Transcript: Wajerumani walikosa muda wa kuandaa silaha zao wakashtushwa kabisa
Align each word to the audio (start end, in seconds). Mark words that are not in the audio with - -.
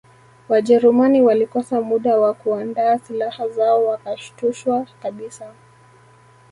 Wajerumani 0.49 1.21
walikosa 1.21 1.81
muda 1.81 2.17
wa 2.17 2.33
kuandaa 2.33 2.99
silaha 2.99 3.49
zao 3.49 3.85
wakashtushwa 3.85 4.85
kabisa 5.01 5.53